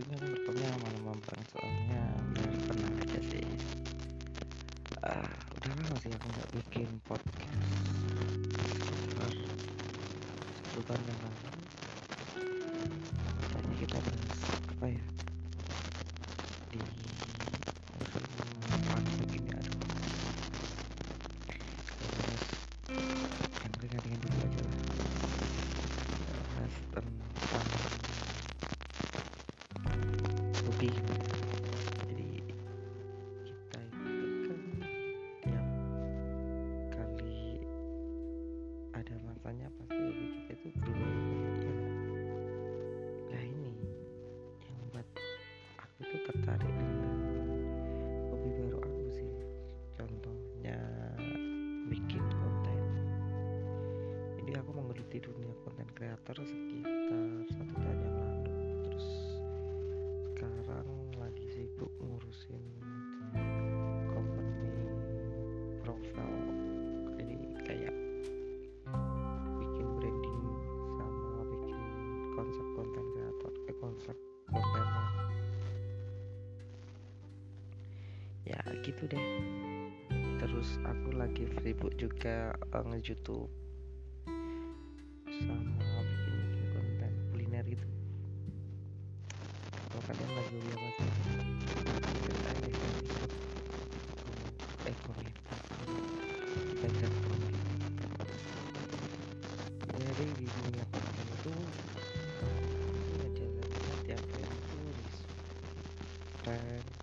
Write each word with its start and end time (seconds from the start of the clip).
merekamnya 0.00 0.68
malam-malam 0.80 1.20
banget 1.28 1.46
soalnya 1.52 2.02
biar 2.32 2.52
tenang 2.64 2.94
aja 3.04 3.20
sih. 3.28 3.46
Ah 5.04 5.28
udah 5.52 5.72
lama 5.76 5.96
sih 6.00 6.10
aku 6.16 6.26
nggak 6.32 6.48
bikin 6.56 6.88
podcast. 7.04 7.60
Sekitar 8.80 9.32
sebulan 10.56 11.00
yang 11.04 11.20
lalu 11.20 11.51
ada 39.42 39.50
masanya 39.50 39.74
pasti 39.74 39.98
hobi 39.98 40.26
kita 40.38 40.54
itu 40.54 40.68
berubah 40.86 41.10
ya 41.66 41.74
nah 43.26 43.42
ini 43.42 43.74
yang 44.62 44.76
membuat 44.86 45.06
aku 45.82 45.98
itu 46.06 46.16
tertarik 46.30 46.70
dengan 46.70 47.18
hobi 48.30 48.48
baru 48.54 48.78
aku 48.78 49.02
sih. 49.10 49.30
Contohnya 49.98 50.78
bikin 51.90 52.22
konten. 52.22 52.80
Jadi 54.38 54.52
aku 54.62 54.70
menggeluti 54.78 55.18
dunia 55.18 55.54
konten 55.66 55.90
kreator 55.90 56.38
sekitar 56.38 57.18
satu 57.50 57.74
tahun 57.82 57.98
yang 57.98 58.14
lalu. 58.22 58.54
Terus 58.86 59.06
sekarang 60.30 60.86
lagi 61.18 61.46
sibuk 61.50 61.90
ngurusin 61.98 62.62
konsep 72.42 72.66
konten 72.74 73.04
kreator 73.14 73.52
eh 73.70 73.76
konsep 73.78 74.16
kontennya 74.50 75.04
ya 78.42 78.58
gitu 78.82 79.06
deh. 79.06 79.26
Terus 80.42 80.74
aku 80.82 81.14
lagi 81.14 81.46
sibuk 81.62 81.94
juga 81.94 82.50
uh, 82.74 82.82
nge-youtube 82.82 83.46
sama 85.30 85.54
bikin 86.02 86.34
bikin 86.34 86.66
konten 86.74 87.12
kuliner 87.30 87.64
gitu. 87.70 87.86
Kalau 89.86 90.02
kalian 90.10 90.30
lagi 90.34 90.58
apa 90.74 90.88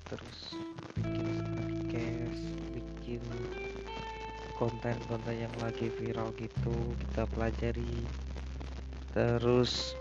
terus 0.10 0.58
bikin 0.98 1.38
podcast 1.54 2.42
bikin 2.74 3.22
konten-konten 4.58 5.38
yang 5.38 5.54
lagi 5.62 5.94
viral 6.02 6.34
gitu 6.42 6.74
kita 6.98 7.30
pelajari. 7.30 8.10
Terus 9.14 9.94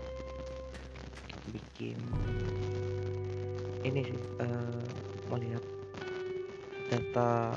bikin 1.53 2.01
ini 3.85 4.09
sih 4.09 4.19
eh, 4.41 4.81
melihat 5.29 5.63
data 6.89 7.53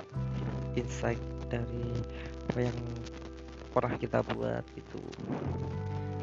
insight 0.76 1.20
dari 1.48 1.88
apa 2.52 2.68
yang 2.68 2.78
pernah 3.72 3.96
kita 3.96 4.20
buat 4.28 4.64
gitu. 4.76 5.00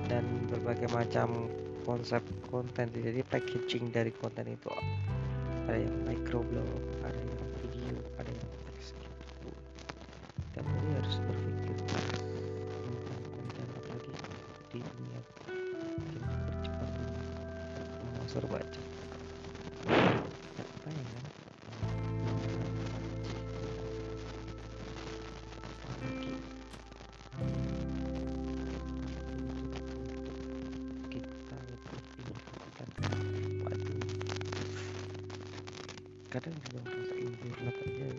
Dan 0.06 0.45
berbagai 0.45 0.94
macam 0.94 1.50
konsep 1.89 2.22
konten 2.53 2.94
jadi 2.94 3.25
packaging 3.25 3.89
dari 3.89 4.13
konten 4.13 4.45
itu 4.45 4.69
ada 5.69 5.85
yang 5.85 5.97
microblog 6.02 6.66
ada 7.06 7.13
yang 7.13 7.46
video 7.62 7.94
ada 8.18 8.25
yang 8.25 8.50
teks 8.74 8.97
gitu. 8.97 9.53
Tiap 10.57 10.66
harus 10.66 11.16
berpikir 11.30 11.78
tentang 11.78 13.22
konten 13.30 13.68
apalagi 13.78 14.13
di 14.74 14.81
dunia. 14.81 15.22
Makin 15.46 16.25
bercepat 16.25 16.90
serba 18.25 18.57
cepat 18.66 18.78
kadang 36.29 36.53
juga 36.62 36.85
ngerasain 36.85 37.34
burnout 37.41 37.73
aja 37.90 38.09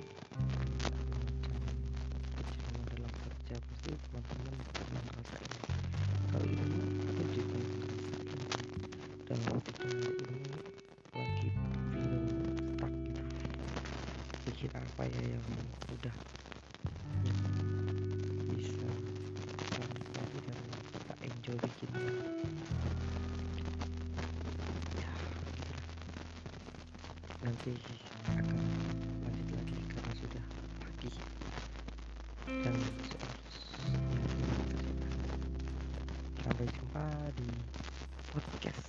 kecemasan 2.34 2.82
dalam 2.91 3.12
kerja 3.22 3.54
pasti 3.54 3.91
teman-teman 4.03 4.56
pernah 4.75 5.03
ngerasain. 5.06 5.54
Hal 6.34 6.43
ini 6.43 6.78
aku 7.06 7.22
juga 7.31 7.59
ngerasain 7.62 8.82
dalam 9.31 9.47
waktu 9.54 9.70
ini 9.94 10.43
lagi 11.15 11.49
feeling 11.94 12.26
stuck 12.75 12.91
gitu. 13.06 13.22
Bikin 14.43 14.72
apa 14.75 15.03
ya 15.06 15.22
yang 15.31 15.47
udah 15.94 16.16
yang 17.31 17.38
bisa 18.59 18.91
tanpa 19.70 20.22
dan 20.43 20.59
kita 20.99 21.15
enjoy 21.31 21.54
bikinnya 21.62 22.10
ya 24.99 25.15
gitu 25.54 25.70
lah 25.78 25.87
nanti 27.40 27.72
akan 28.28 28.56
lanjut 29.24 29.48
lagi 29.56 29.78
karena 29.88 30.12
sudah 30.12 30.44
pagi 30.76 31.12
dan 32.44 32.76
harus 33.16 33.58
sampai 36.44 36.66
jumpa 36.68 37.04
di 37.40 37.48
podcast 38.28 38.79